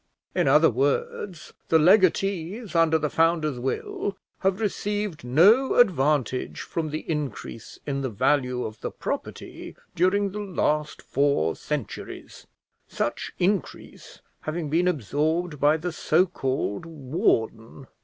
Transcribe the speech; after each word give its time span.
In 0.33 0.47
other 0.47 0.71
words, 0.71 1.53
the 1.69 1.77
legatees 1.77 2.73
under 2.75 2.97
the 2.97 3.07
founder's 3.07 3.59
will 3.59 4.17
have 4.39 4.59
received 4.59 5.23
no 5.23 5.75
advantage 5.75 6.61
from 6.61 6.89
the 6.89 7.07
increase 7.07 7.77
in 7.85 8.01
the 8.01 8.09
value 8.09 8.65
of 8.65 8.81
the 8.81 8.89
property 8.89 9.75
during 9.93 10.31
the 10.31 10.39
last 10.39 11.03
four 11.03 11.55
centuries, 11.55 12.47
such 12.87 13.31
increase 13.37 14.21
having 14.39 14.71
been 14.71 14.87
absorbed 14.87 15.59
by 15.59 15.77
the 15.77 15.91
so 15.91 16.25
called 16.25 16.83
warden. 16.87 17.85